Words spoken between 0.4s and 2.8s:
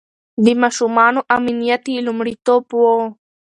د ماشومانو امنيت يې لومړيتوب